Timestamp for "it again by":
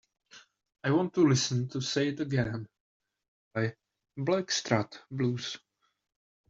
2.07-3.75